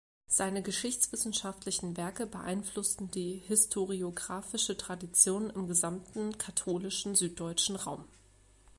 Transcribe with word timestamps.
Seine 0.25 0.63
geschichtswissenschaftlichen 0.63 1.95
Werke 1.95 2.25
beeinflussten 2.25 3.11
die 3.11 3.35
historiographische 3.45 4.75
Tradition 4.75 5.51
im 5.51 5.67
gesamten 5.67 6.39
katholischen-süddeutschen 6.39 7.75
Raum. 7.75 8.05